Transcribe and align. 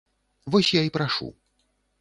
Вось 0.55 0.71
я 0.77 0.81
і 0.89 0.93
прашу. 0.97 1.31